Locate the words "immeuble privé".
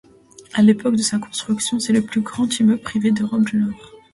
2.59-3.11